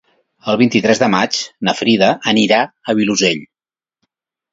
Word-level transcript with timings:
El 0.51 0.55
vint-i-tres 0.59 1.01
de 1.01 1.09
maig 1.15 1.37
na 1.69 1.75
Frida 1.81 2.07
irà 2.45 2.63
al 2.95 2.99
Vilosell. 3.01 3.45